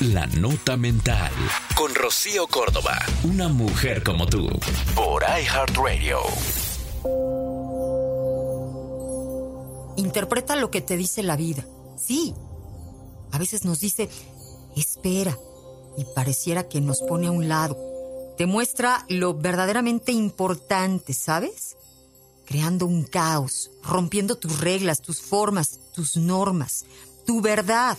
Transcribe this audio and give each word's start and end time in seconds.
La 0.00 0.26
Nota 0.26 0.78
Mental. 0.78 1.30
Con 1.76 1.94
Rocío 1.94 2.46
Córdoba. 2.46 2.98
Una 3.22 3.48
mujer 3.48 4.02
como 4.02 4.26
tú. 4.26 4.48
Por 4.94 5.22
iHeartRadio. 5.24 6.20
Interpreta 9.98 10.56
lo 10.56 10.70
que 10.70 10.80
te 10.80 10.96
dice 10.96 11.22
la 11.22 11.36
vida. 11.36 11.66
Sí. 11.98 12.32
A 13.30 13.36
veces 13.36 13.66
nos 13.66 13.80
dice, 13.80 14.08
espera. 14.74 15.36
Y 15.98 16.06
pareciera 16.14 16.66
que 16.66 16.80
nos 16.80 17.02
pone 17.02 17.26
a 17.26 17.32
un 17.32 17.50
lado. 17.50 17.76
Te 18.38 18.46
muestra 18.46 19.04
lo 19.10 19.34
verdaderamente 19.34 20.12
importante, 20.12 21.12
¿sabes? 21.12 21.76
Creando 22.46 22.86
un 22.86 23.04
caos, 23.04 23.70
rompiendo 23.82 24.38
tus 24.38 24.60
reglas, 24.60 25.02
tus 25.02 25.20
formas, 25.20 25.78
tus 25.92 26.16
normas, 26.16 26.86
tu 27.26 27.42
verdad 27.42 27.98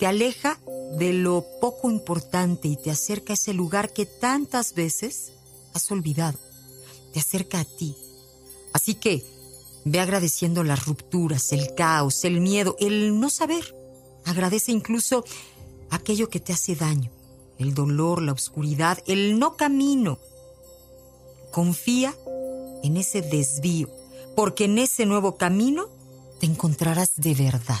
te 0.00 0.06
aleja 0.06 0.58
de 0.96 1.12
lo 1.12 1.44
poco 1.60 1.90
importante 1.90 2.68
y 2.68 2.76
te 2.76 2.90
acerca 2.90 3.34
a 3.34 3.34
ese 3.34 3.52
lugar 3.52 3.92
que 3.92 4.06
tantas 4.06 4.72
veces 4.72 5.34
has 5.74 5.90
olvidado. 5.90 6.38
Te 7.12 7.20
acerca 7.20 7.60
a 7.60 7.64
ti. 7.66 7.94
Así 8.72 8.94
que 8.94 9.22
ve 9.84 10.00
agradeciendo 10.00 10.64
las 10.64 10.86
rupturas, 10.86 11.52
el 11.52 11.74
caos, 11.74 12.24
el 12.24 12.40
miedo, 12.40 12.76
el 12.80 13.20
no 13.20 13.28
saber. 13.28 13.76
Agradece 14.24 14.72
incluso 14.72 15.22
aquello 15.90 16.30
que 16.30 16.40
te 16.40 16.54
hace 16.54 16.76
daño, 16.76 17.10
el 17.58 17.74
dolor, 17.74 18.22
la 18.22 18.32
oscuridad, 18.32 19.02
el 19.06 19.38
no 19.38 19.58
camino. 19.58 20.18
Confía 21.50 22.16
en 22.82 22.96
ese 22.96 23.20
desvío, 23.20 23.90
porque 24.34 24.64
en 24.64 24.78
ese 24.78 25.04
nuevo 25.04 25.36
camino 25.36 25.90
te 26.38 26.46
encontrarás 26.46 27.16
de 27.16 27.34
verdad. 27.34 27.80